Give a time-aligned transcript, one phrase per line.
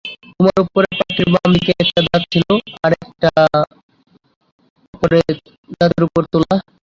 [0.27, 2.43] তোমার ওপরের পাটির বাম দিকে একটা দাঁত ছিল
[2.77, 3.29] আরেকটা
[5.73, 6.55] দাঁতের ওপরে তোলা।